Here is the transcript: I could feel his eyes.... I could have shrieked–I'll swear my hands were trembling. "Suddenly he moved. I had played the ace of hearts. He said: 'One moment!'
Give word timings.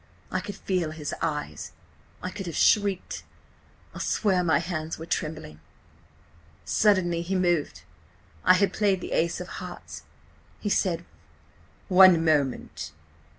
I 0.31 0.39
could 0.39 0.55
feel 0.55 0.89
his 0.89 1.13
eyes.... 1.21 1.73
I 2.23 2.31
could 2.31 2.47
have 2.47 2.55
shrieked–I'll 2.55 3.99
swear 4.01 4.43
my 4.43 4.57
hands 4.57 4.97
were 4.97 5.05
trembling. 5.05 5.59
"Suddenly 6.65 7.21
he 7.21 7.35
moved. 7.35 7.83
I 8.43 8.55
had 8.55 8.73
played 8.73 8.99
the 8.99 9.11
ace 9.11 9.39
of 9.39 9.47
hearts. 9.61 10.01
He 10.59 10.69
said: 10.71 11.05
'One 11.87 12.25
moment!' 12.25 12.93